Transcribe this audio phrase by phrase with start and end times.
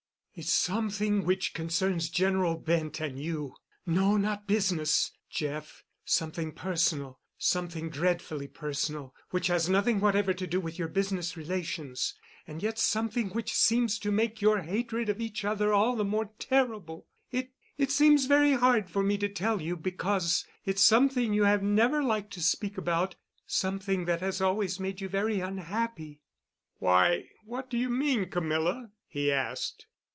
[0.33, 9.67] "It's something which concerns General Bent and you—no, not business, Jeff—something personal—something dreadfully personal—which has
[9.67, 12.15] nothing whatever to do with your business relations,
[12.47, 16.31] and yet something which seems to make your hatred of each other all the more
[16.39, 17.07] terrible.
[17.29, 22.01] It—it seems very hard for me to tell you, because it's something you have never
[22.01, 26.21] liked to speak about—something that has always made you very unhappy."
[26.79, 29.87] "Why, what do you mean, Camilla?" he asked.